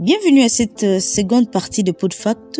[0.00, 2.58] Bienvenue à cette euh, seconde partie de PodFact.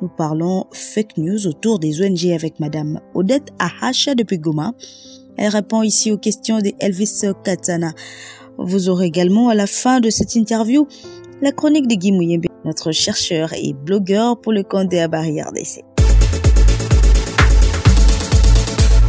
[0.00, 4.72] Nous parlons fake news autour des ONG avec Madame Odette Ahacha depuis Goma.
[5.36, 7.92] Elle répond ici aux questions de Elvis Katana.
[8.56, 10.86] Vous aurez également à la fin de cette interview
[11.42, 15.82] la chronique de Guy Mouyembe, notre chercheur et blogueur pour le compte de barrière d'essai.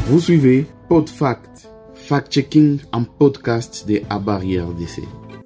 [0.08, 5.04] Vous suivez PodFact, fact-checking en podcast de barrière d'essai.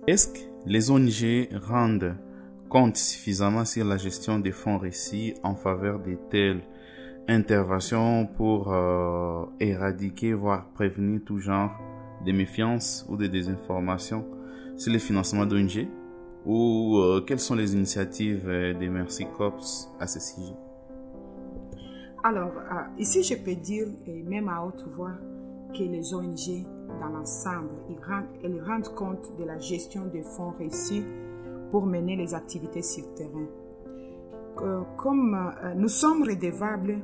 [0.07, 2.15] Est-ce que les ONG rendent
[2.69, 6.61] compte suffisamment sur la gestion des fonds récits en faveur de telles
[7.27, 11.71] interventions pour euh, éradiquer, voire prévenir tout genre
[12.25, 14.25] de méfiance ou de désinformation
[14.77, 15.87] sur le financement d'ONG
[16.45, 19.61] ou euh, quelles sont les initiatives euh, des Mercy Corps
[19.99, 20.55] à ce sujet?
[22.23, 22.53] Alors,
[22.99, 25.13] ici, je peux dire, et même à haute voix,
[25.73, 26.65] que les ONG,
[26.99, 27.69] dans l'ensemble,
[28.43, 31.05] elles rendent compte de la gestion des fonds récits
[31.71, 33.47] pour mener les activités sur terrain.
[34.97, 36.99] comme euh, nous sommes redevables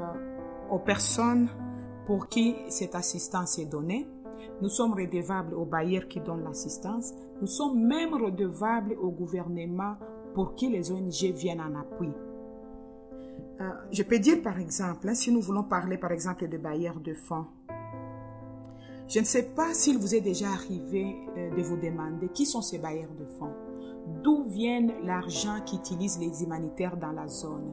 [0.00, 1.48] euh, aux personnes
[2.06, 4.08] pour qui cette assistance est donnée,
[4.62, 9.96] nous sommes redevables aux bailleurs qui donnent l'assistance, nous sommes même redevables au gouvernement
[10.34, 12.10] pour qui les ONG viennent en appui.
[13.60, 17.00] Euh, je peux dire par exemple, hein, si nous voulons parler par exemple de bailleurs
[17.00, 17.46] de fonds,
[19.08, 22.78] je ne sais pas s'il vous est déjà arrivé de vous demander qui sont ces
[22.78, 23.54] bailleurs de fonds
[24.22, 27.72] d'où vient l'argent qu'utilisent les humanitaires dans la zone?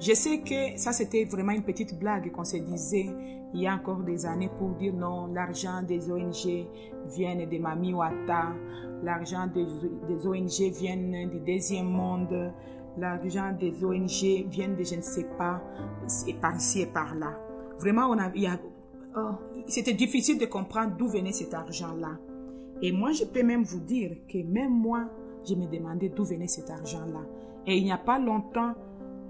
[0.00, 3.10] Je sais que ça, c'était vraiment une petite blague qu'on se disait
[3.52, 6.66] il y a encore des années pour dire non, l'argent des ONG
[7.08, 8.54] vient de Mami Wata,
[9.02, 9.66] l'argent des,
[10.26, 12.52] ONG vient du deuxième monde,
[12.96, 15.60] l'argent des ONG vient de je ne sais pas,
[16.26, 17.36] et par ici et par là.
[17.78, 18.30] Vraiment, on a,
[19.66, 22.18] c'était difficile de comprendre d'où venait cet argent-là.
[22.82, 25.08] Et moi, je peux même vous dire que même moi,
[25.48, 27.20] je me demandais d'où venait cet argent-là.
[27.66, 28.74] Et il n'y a pas longtemps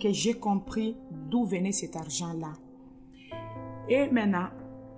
[0.01, 0.97] que j'ai compris
[1.31, 2.53] d'où venait cet argent-là.
[3.89, 4.49] Et maintenant,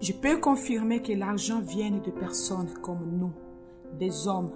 [0.01, 3.33] je peux confirmer que l'argent vient de personnes comme nous,
[3.99, 4.51] des hommes,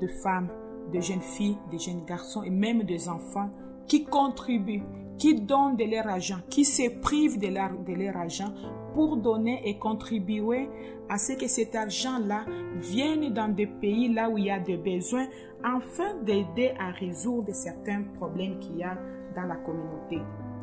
[0.00, 0.48] de femmes,
[0.92, 3.50] de jeunes filles, de jeunes garçons et même des enfants
[3.86, 4.82] qui contribuent,
[5.18, 8.52] qui donnent de leur argent, qui se privent de leur, de leur argent
[8.94, 10.68] pour donner et contribuer
[11.08, 12.44] à ce que cet argent-là
[12.76, 15.26] vienne dans des pays là où il y a des besoins
[15.62, 18.96] afin d'aider à résoudre certains problèmes qu'il y a
[19.34, 20.18] dans la communauté.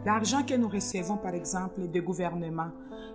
[0.06, 2.72] L'argent que nous recevons, par exemple, des gouvernements,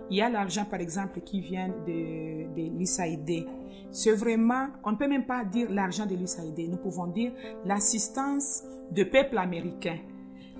[0.09, 3.47] il y a l'argent, par exemple, qui vient de, de l'USAID.
[3.89, 7.31] C'est vraiment, on ne peut même pas dire l'argent de l'USAID, nous pouvons dire
[7.65, 9.97] l'assistance de peuple américain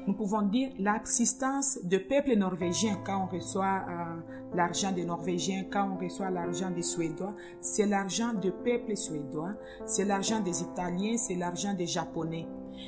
[0.07, 5.89] nous pouvons dire l'assistance de peuple norvégien quand on reçoit euh, l'argent des Norvégiens, quand
[5.91, 9.53] on reçoit l'argent des Suédois, c'est l'argent de peuple suédois,
[9.85, 12.47] c'est l'argent des Italiens, c'est l'argent des Japonais.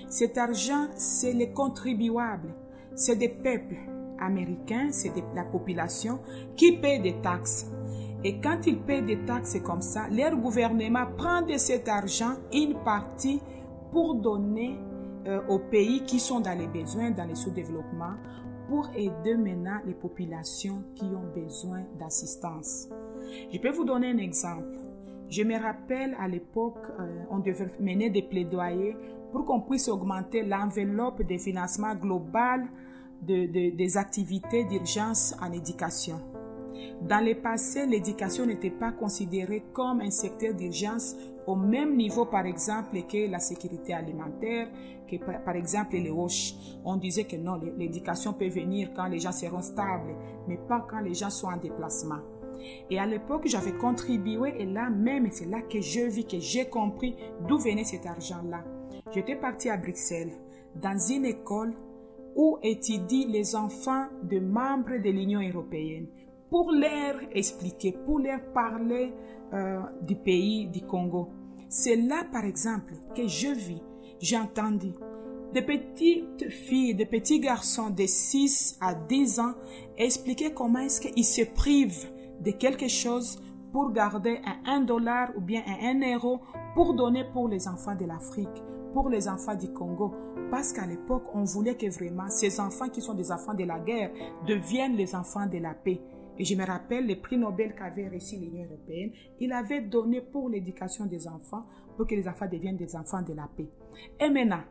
[0.10, 2.54] Cet argent, c'est les contribuables,
[2.96, 3.78] c'est des peuples
[4.20, 6.20] américains, c'est la population
[6.56, 7.68] qui paie des taxes.
[8.24, 12.76] Et quand ils paient des taxes comme ça, leur gouvernement prend de cet argent une
[12.84, 13.42] partie
[13.92, 14.80] pour donner
[15.26, 18.14] euh, aux pays qui sont dans les besoins, dans les sous-développement,
[18.68, 22.90] pour aider maintenant les populations qui ont besoin d'assistance.
[23.52, 24.78] Je peux vous donner un exemple.
[25.30, 28.96] Je me rappelle à l'époque, euh, on devait mener des plaidoyers
[29.32, 32.68] pour qu'on puisse augmenter l'enveloppe de financement global
[33.22, 36.20] des activités d'urgence en éducation.
[37.02, 41.16] Dans le passé, l'éducation n'était pas considérée comme un secteur d'urgence
[41.48, 44.68] au même niveau, par exemple, que la sécurité alimentaire,
[45.10, 46.54] que par exemple les roches.
[46.86, 50.16] On disait que non, l'éducation peut venir quand les gens seront stables,
[50.48, 52.20] mais pas quand les gens sont en déplacement.
[52.90, 56.66] Et à l'époque, j'avais contribué et là même, c'est là que je vis, que j'ai
[56.66, 57.16] compris
[57.48, 58.64] d'où venait cet argent-là.
[59.12, 60.32] J'étais partie à Bruxelles,
[60.76, 61.74] dans une école
[62.36, 66.08] où étudient les enfants de membres de l'Union européenne
[66.50, 69.14] pour leur expliquer, pour leur parler
[69.54, 71.30] euh, du pays du Congo.
[71.70, 73.82] C'est là, par exemple, que je vis,
[74.20, 74.94] j'ai entendu
[75.54, 79.54] des petites filles, des petits garçons de 6 à 10 ans
[79.98, 82.12] expliquer comment est-ce qu'ils se privent
[82.42, 83.40] de quelque chose
[83.72, 86.40] pour garder un 1 dollar ou bien un 1 euro
[86.74, 88.64] pour donner pour les enfants de l'Afrique,
[88.94, 90.14] pour les enfants du Congo.
[90.50, 93.80] Parce qu'à l'époque, on voulait que vraiment ces enfants qui sont des enfants de la
[93.80, 94.12] guerre
[94.48, 96.02] deviennent les enfants de la paix.
[96.38, 99.12] Et je me rappelle le prix Nobel qu'avait reçu l'Union européenne.
[99.40, 101.66] Il avait donné pour l'éducation des enfants,
[101.96, 103.70] pour que les enfants deviennent des enfants de la paix.
[104.20, 104.64] Et maintenant,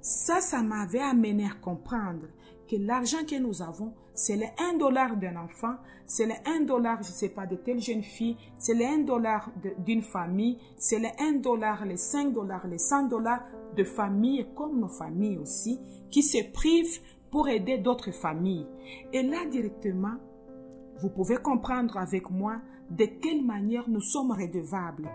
[0.00, 2.26] ça, ça m'avait amené à comprendre
[2.68, 7.02] que l'argent que nous avons, c'est le 1 dollar d'un enfant, c'est le 1 dollar,
[7.02, 10.98] je ne sais pas, de telle jeune fille, c'est le 1 dollar d'une famille, c'est
[10.98, 13.44] le 1 dollar, les 5 dollars, les 100 dollars
[13.76, 15.80] de familles comme nos familles aussi,
[16.10, 18.66] qui se privent pour aider d'autres familles.
[19.12, 20.16] Et là, directement,
[21.00, 22.56] vous pouvez comprendre avec moi
[22.90, 25.08] de quelle manière nous sommes redevables.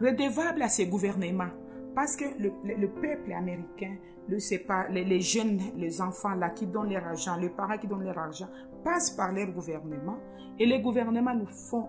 [0.00, 1.50] Redevables à ces gouvernements.
[1.94, 3.96] Parce que le, le, peuple américain,
[4.28, 8.48] les, jeunes, les enfants là qui donnent leur argent, les parents qui donnent leur argent,
[8.82, 10.18] passent par leur gouvernement
[10.58, 11.88] et les gouvernements nous font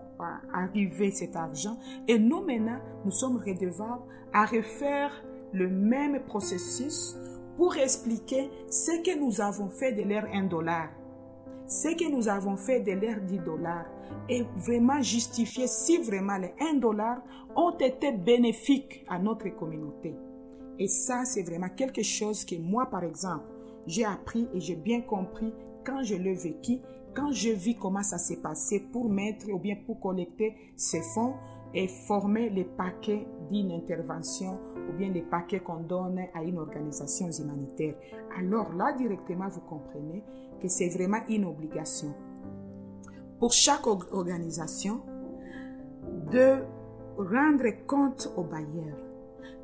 [0.54, 1.78] arriver cet argent
[2.08, 5.12] et nous maintenant, nous sommes redevables à refaire
[5.54, 7.16] le même processus
[7.58, 10.90] pour expliquer ce que nous avons fait de l'air 1 dollar,
[11.68, 13.86] ce que nous avons fait de l'air 10 dollars
[14.30, 17.22] et vraiment justifier si vraiment les 1 dollar
[17.56, 20.16] ont été bénéfiques à notre communauté.
[20.78, 23.46] Et ça, c'est vraiment quelque chose que moi, par exemple,
[23.88, 25.54] j'ai appris et j'ai bien compris
[25.86, 26.80] quand je l'ai vécu,
[27.16, 31.36] quand je vis comment ça s'est passé pour mettre ou bien pour collecter ces fonds
[31.74, 34.60] et former les paquets d'une intervention
[34.90, 37.96] ou bien les paquets qu'on donne à une organisation humanitaire.
[38.38, 40.24] Alors là, directement, vous comprenez
[40.62, 42.14] que c'est vraiment une obligation.
[43.40, 45.02] Pour chaque organisation
[46.32, 46.64] de
[47.18, 48.98] rendre compte au bailleur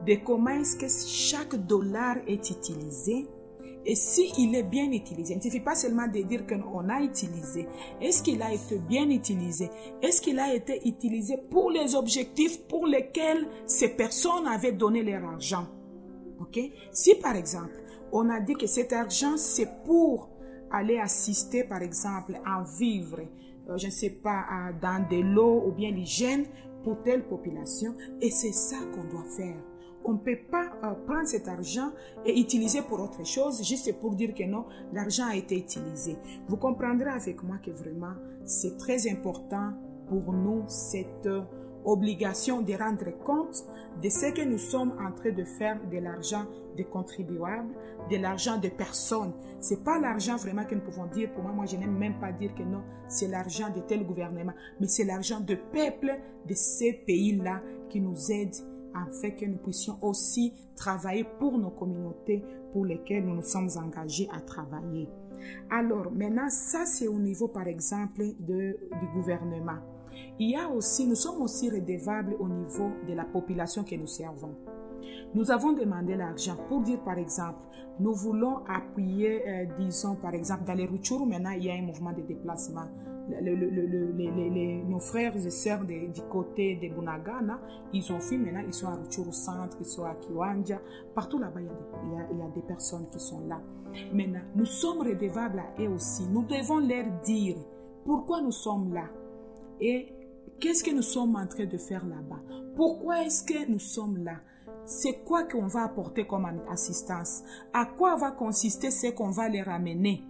[0.05, 3.27] de comment est-ce que chaque dollar est utilisé
[3.83, 7.01] et s'il il est bien utilisé, il ne suffit pas seulement de dire qu'on a
[7.01, 7.67] utilisé.
[7.99, 9.71] Est-ce qu'il a été bien utilisé?
[10.03, 15.23] Est-ce qu'il a été utilisé pour les objectifs pour lesquels ces personnes avaient donné leur
[15.25, 15.65] argent?
[16.91, 20.29] Si par exemple, on a dit que cet argent, c'est pour
[20.71, 23.19] aller assister, par exemple, à vivre,
[23.69, 24.45] euh, je ne sais pas,
[24.81, 26.45] dans de l'eau ou bien l'hygiène
[26.83, 29.57] pour telle population, et c'est ça qu'on doit faire
[30.05, 31.91] on ne peut pas euh, prendre cet argent
[32.25, 36.17] et utiliser pour autre chose, juste pour dire que non, l'argent a été utilisé.
[36.47, 38.13] Vous comprendrez avec moi que vraiment,
[38.45, 39.71] c'est très important
[40.07, 41.41] pour nous cette euh,
[41.85, 43.63] obligation de rendre compte
[44.01, 46.45] de ce que nous sommes en train de faire de l'argent
[46.75, 47.73] des contribuables,
[48.09, 49.33] de l'argent des personnes.
[49.59, 51.31] C'est pas l'argent vraiment que nous pouvons dire.
[51.33, 54.53] Pour moi, moi, je n'aime même pas dire que non, c'est l'argent de tel gouvernement,
[54.79, 58.55] mais c'est l'argent de peuple de ces pays-là qui nous aident
[58.93, 64.29] afin que nous puissions aussi travailler pour nos communautés pour lesquelles nous nous sommes engagés
[64.33, 65.07] à travailler.
[65.69, 69.79] Alors maintenant, ça c'est au niveau par exemple de, du gouvernement.
[70.39, 74.07] Il y a aussi, nous sommes aussi redevables au niveau de la population que nous
[74.07, 74.55] servons.
[75.33, 77.59] Nous avons demandé l'argent pour dire, par exemple,
[77.99, 81.81] nous voulons appuyer, euh, disons, par exemple, dans les Rutshuru, maintenant, il y a un
[81.83, 82.87] mouvement de déplacement
[83.29, 87.59] nos frères et sœurs du côté de Bunagana,
[87.93, 90.79] ils ont fui maintenant, ils sont à Ruchuru Centre, ils sont à Kiwanja,
[91.13, 91.69] partout là-bas, il,
[92.31, 93.61] il, y a des personnes qui sont là.
[94.13, 96.27] Maintenant, nous sommes redevables à eux aussi.
[96.27, 97.57] Nous devons leur dire
[98.05, 99.05] pourquoi nous sommes là
[99.79, 100.07] et
[100.59, 102.41] qu'est-ce que nous sommes en train de faire là-bas.
[102.75, 104.37] Pourquoi est-ce que nous sommes là?
[104.91, 107.43] C'est quoi qu'on va apporter comme assistance?
[107.73, 110.21] À quoi va consister ce qu'on va leur amener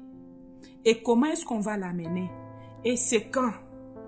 [0.85, 2.29] Et comment est-ce qu'on va l'amener?
[2.85, 3.49] Et c'est quand?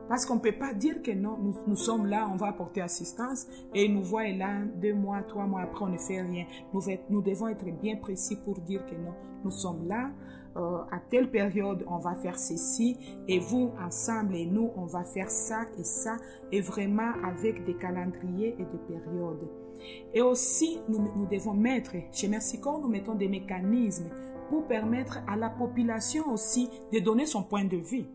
[0.08, 3.48] Parce qu'on ne peut pas dire que non, nous, sommes là, on va apporter assistance
[3.74, 6.46] et nous voyons là, deux mois, trois mois après, on ne fait rien.
[6.72, 9.14] Nous, nous devons être bien précis pour dire que non,
[9.44, 10.12] nous sommes là,
[10.56, 12.96] euh, à telle période, on va faire ceci,
[13.28, 16.18] et vous, ensemble, et nous, on va faire ça et ça,
[16.52, 19.63] et vraiment avec des calendriers et des périodes.
[20.14, 22.30] Et aussi, nous, devons mettre, chez
[22.62, 24.10] Corps, nous mettons des mécanismes
[24.50, 28.06] pour permettre à la population aussi de donner son point de vue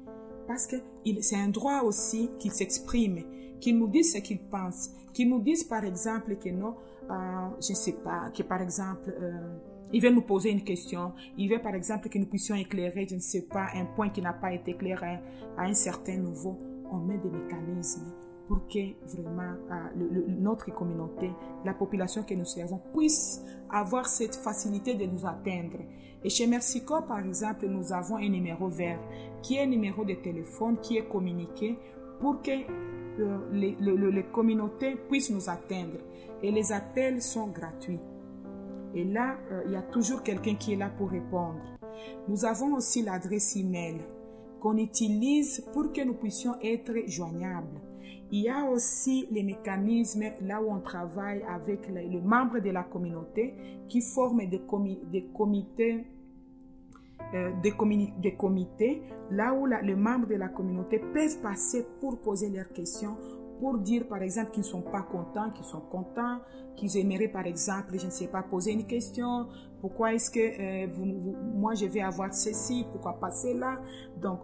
[0.49, 0.77] parce que
[1.21, 3.23] c'est un droit aussi qu'il s'exprime,
[3.61, 6.75] qu'il nous dise ce qu'il pense, qu'il nous dise par exemple que non,
[7.11, 7.15] euh,
[7.63, 9.59] je ne sais pas, que par exemple, euh,
[9.93, 13.15] il veut nous poser une question, il veut par exemple que nous puissions éclairer, je
[13.15, 15.19] ne sais pas, un point qui n'a pas été éclairé
[15.57, 16.59] à un certain niveau.
[16.91, 18.07] On met des mécanismes
[18.49, 21.31] pour que vraiment euh, notre communauté,
[21.65, 25.79] la population que nous servons, puisse avoir cette facilité de nous atteindre.
[26.25, 28.99] Et chez Mercico, par exemple, nous avons un numéro vert
[29.43, 31.79] qui est un numéro de téléphone qui est communiqué
[32.21, 32.51] pour que
[33.21, 35.99] euh, les, communautés puissent nous atteindre.
[36.43, 38.01] Et les appels sont gratuits.
[38.95, 41.61] Et là, euh, il y a toujours quelqu'un qui est là pour répondre.
[42.29, 43.99] Nous avons aussi l'adresse email
[44.61, 47.81] qu'on utilise pour que nous puissions être joignables.
[48.31, 52.83] Il y a aussi les mécanismes là où on travaille avec les, membres de la
[52.83, 53.55] communauté
[53.89, 54.61] qui forment des,
[55.35, 56.05] comités
[57.35, 57.73] euh, des,
[58.37, 63.17] comités, là où les membres de la communauté peuvent passer pour poser leurs questions
[63.61, 66.39] pour dire par exemple qu'ils ne sont pas contents, qu'ils sont contents,
[66.77, 69.49] qu'ils aimeraient par exemple, je ne sais pas, poser une question,
[69.81, 70.87] pourquoi est-ce que euh,
[71.55, 73.81] moi je vais avoir ceci, pourquoi pas cela?
[74.21, 74.41] Donc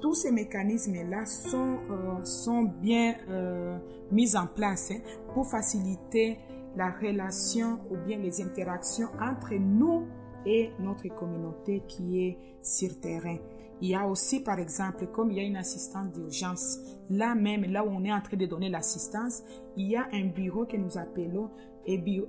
[0.00, 3.78] tous ces mécanismes-là sont, euh, sont bien euh,
[4.10, 5.00] mis en place hein,
[5.34, 6.38] pour faciliter
[6.76, 10.06] la relation ou bien les interactions entre nous
[10.44, 13.38] et notre communauté qui est sur terrain.
[13.80, 16.78] Il y a aussi, par exemple, comme il y a une assistance d'urgence,
[17.10, 19.42] là même, là où on est en train de donner l'assistance,
[19.76, 21.50] il y a un bureau que nous appelons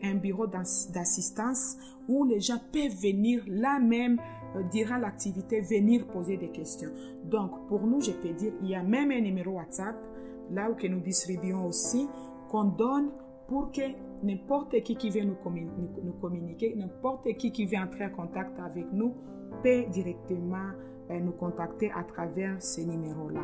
[0.03, 1.77] un bureau d'assistance
[2.07, 4.19] où les gens peuvent venir là même,
[4.55, 6.89] euh, durant l'activité, venir poser des questions.
[7.25, 9.95] Donc, pour nous, je peux dire, il y a même un numéro WhatsApp,
[10.51, 12.07] là où que nous distribuons aussi,
[12.49, 13.11] qu'on donne
[13.47, 13.81] pour que
[14.23, 15.35] n'importe qui qui veut nous,
[16.21, 19.15] communiquer, n'importe qui qui veut entrer en contact avec nous,
[19.63, 20.71] peut directement
[21.09, 23.43] nous contacter à travers ces numéros-là.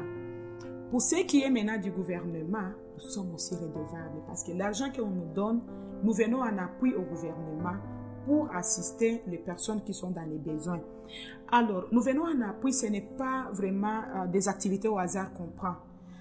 [0.91, 5.09] Pour ce qui est maintenant du gouvernement, nous sommes aussi redevables parce que l'argent qu'on
[5.09, 5.61] nous donne,
[6.03, 7.77] nous venons en appui au gouvernement
[8.25, 10.81] pour assister les personnes qui sont dans les besoins.
[11.51, 15.47] Alors, nous venons en appui, ce n'est pas vraiment euh, des activités au hasard qu'on
[15.47, 15.75] prend.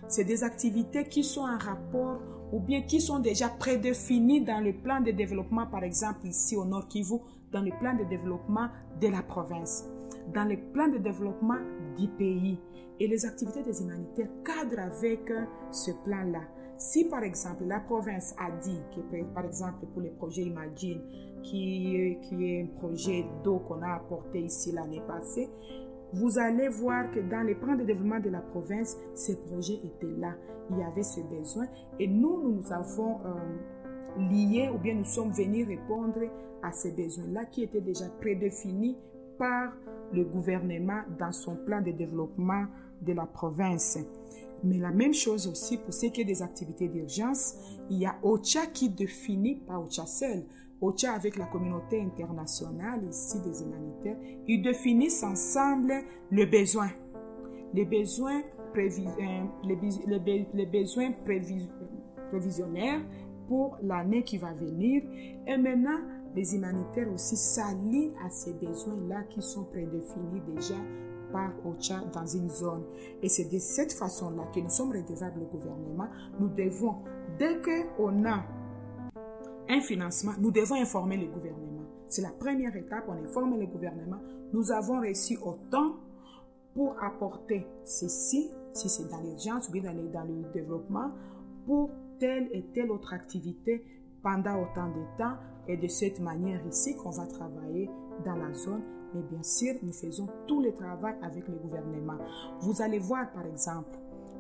[0.08, 2.20] C'est des activités qui sont en rapport
[2.52, 6.64] ou bien qui sont déjà prédéfinies dans le plan de développement, par exemple ici au
[6.64, 7.16] Nord Kivu,
[7.50, 8.68] dans le plan de développement
[9.00, 9.88] de la province,
[10.32, 11.58] dans le plan de développement
[11.96, 12.58] du pays.
[13.00, 15.32] Et les activités des humanitaires cadrent avec
[15.70, 16.42] ce plan-là.
[16.76, 21.00] Si par exemple la province a dit que par exemple pour le projet Imagine,
[21.42, 25.48] qui, qui est un projet d'eau qu'on a apporté ici l'année passée,
[26.12, 30.14] vous allez voir que dans les plans de développement de la province, ces projets étaient
[30.18, 30.34] là.
[30.70, 31.66] Il y avait ce besoin
[31.98, 36.20] et nous, nous avons euh, lié ou bien nous sommes venus répondre
[36.62, 38.96] à ces besoins-là qui étaient déjà prédéfinis
[39.38, 39.72] par
[40.12, 42.66] le gouvernement dans son plan de développement
[43.00, 43.98] de la province.
[44.64, 47.56] Mais la même chose aussi pour ce qui est des activités d'urgence,
[47.90, 50.44] il y a OCHA qui définit, pas OCHA seul,
[50.80, 55.94] OCHA avec la communauté internationale ici des humanitaires, ils définissent ensemble
[56.30, 56.90] le besoin.
[57.74, 58.42] Les besoins,
[58.76, 61.12] euh, les, besoins
[62.30, 63.00] prévisionnaires
[63.48, 65.02] pour l'année qui va venir.
[65.46, 65.98] Et maintenant,
[66.34, 70.76] les humanitaires aussi s'allient à ces besoins-là qui sont prédéfinis déjà
[71.32, 72.84] par OCHA dans une zone.
[73.22, 76.08] Et c'est de cette façon-là que nous sommes redevables au gouvernement.
[76.38, 76.96] Nous devons,
[77.38, 78.44] dès qu'on a
[79.68, 81.84] un financement, nous devons informer le gouvernement.
[82.08, 84.18] C'est la première étape, on informe le gouvernement.
[84.52, 85.96] Nous avons reçu autant
[86.74, 91.10] pour apporter ceci, si c'est dans l'urgence ou bien dans le, dans le développement,
[91.66, 93.84] pour telle et telle autre activité
[94.22, 95.36] pendant autant de temps.
[95.68, 97.88] Et de cette manière ici qu'on va travailler
[98.24, 98.82] dans la zone
[99.14, 102.16] mais bien sûr, nous faisons tout le travail avec le gouvernement.
[102.60, 103.98] Vous allez voir, par exemple,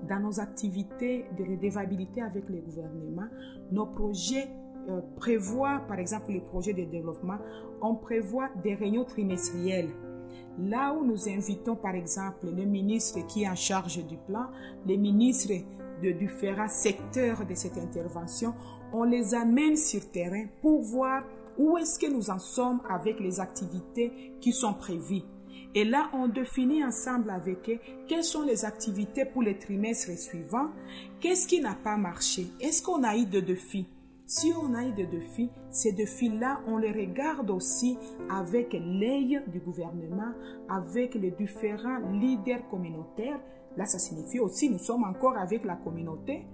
[0.08, 3.28] dans nos activités de redevabilité avec le gouvernement,
[3.70, 4.48] nos projets
[4.88, 7.38] euh, prévoient, par exemple, les projets de développement,
[7.80, 9.90] on prévoit des réunions trimestrielles.
[10.58, 14.46] Là où nous invitons, par exemple, le ministre qui est en charge du plan,
[14.86, 15.52] les ministres
[16.02, 18.54] de différents secteurs de cette intervention,
[18.92, 21.24] on les amène sur terrain pour voir
[21.58, 25.22] où est-ce que nous en sommes avec les activités qui sont prévues.
[25.74, 30.70] Et là, on définit ensemble avec eux quelles sont les activités pour les trimestres suivants,
[31.20, 33.86] qu'est-ce qui n'a pas marché, est-ce qu'on a eu de défis?
[34.26, 37.98] Si on a eu des défis, ces défis-là, on les regarde aussi
[38.30, 40.32] avec l'œil du gouvernement,
[40.70, 43.40] avec les différents leaders communautaires.
[43.76, 46.46] Là, ça signifie aussi, nous sommes encore avec la communauté.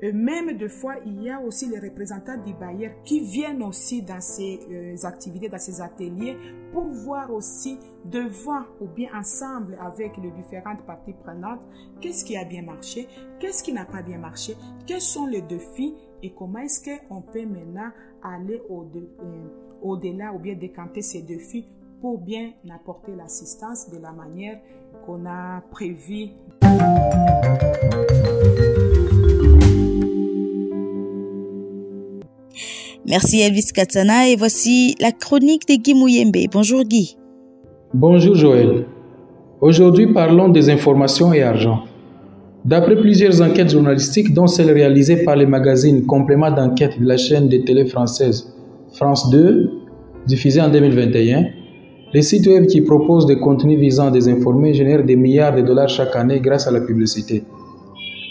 [0.00, 4.02] Et même des fois, il y a aussi les représentants du bailleur qui viennent aussi
[4.02, 6.36] dans ces euh, activités, dans ces ateliers,
[6.72, 11.60] pour voir aussi devant ou bien ensemble avec les différentes parties prenantes,
[12.00, 13.08] qu'est-ce qui a bien marché,
[13.40, 14.54] qu'est-ce qui n'a pas bien marché,
[14.86, 17.90] quels sont les défis et comment est-ce qu'on peut maintenant
[18.22, 19.48] aller euh,
[19.82, 21.66] au-delà ou bien décanter ces défis
[22.00, 24.60] pour bien apporter l'assistance de la manière
[25.04, 26.28] qu'on a prévu.
[33.10, 36.36] Merci Elvis Katana et voici la chronique de Guy Mouyembe.
[36.52, 37.16] Bonjour Guy.
[37.94, 38.84] Bonjour Joël.
[39.62, 41.84] Aujourd'hui parlons des informations et argent.
[42.66, 47.48] D'après plusieurs enquêtes journalistiques, dont celle réalisée par les magazines Complément d'enquête de la chaîne
[47.48, 48.52] de télé française
[48.92, 49.70] France 2,
[50.26, 51.46] diffusée en 2021,
[52.12, 55.88] les sites web qui proposent des contenus visant à désinformer génèrent des milliards de dollars
[55.88, 57.42] chaque année grâce à la publicité.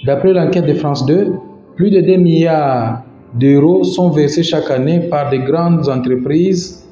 [0.06, 1.34] D'après l'enquête de France 2,
[1.76, 6.84] plus de 2 milliards d'euros sont versés chaque année par de grandes entreprises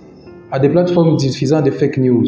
[0.51, 2.27] à des plateformes diffusant des fake news.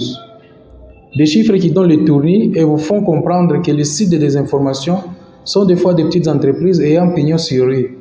[1.16, 4.98] Des chiffres qui donnent le tournis et vous font comprendre que les sites de désinformation
[5.44, 7.98] sont des fois des petites entreprises ayant pignon sur rue.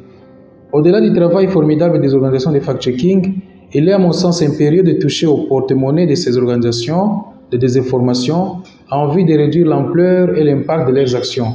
[0.72, 3.34] Au-delà du travail formidable des organisations de fact-checking,
[3.72, 7.20] il est à mon sens impérieux de toucher au porte-monnaie de ces organisations
[7.50, 8.56] de désinformation
[8.90, 11.54] en vue de réduire l'ampleur et l'impact de leurs actions.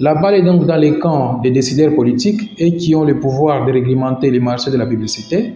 [0.00, 3.66] La balle est donc dans les camps des décideurs politiques et qui ont le pouvoir
[3.66, 5.54] de réglementer les marchés de la publicité,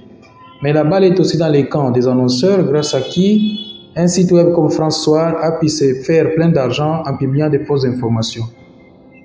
[0.63, 4.33] mais la balle est aussi dans les camps des annonceurs grâce à qui un site
[4.33, 8.45] web comme François a pu se faire plein d'argent en publiant des fausses informations.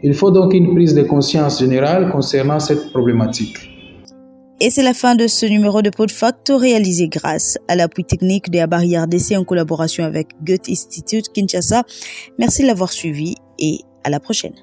[0.03, 3.57] Il faut donc une prise de conscience générale concernant cette problématique.
[4.59, 8.57] Et c'est la fin de ce numéro de PodFact réalisé grâce à l'appui technique de
[8.57, 11.83] la barrière d'essai en collaboration avec Goethe Institute Kinshasa.
[12.37, 14.53] Merci de l'avoir suivi et à la prochaine.